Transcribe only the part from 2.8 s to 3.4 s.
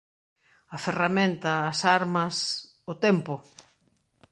o tempo!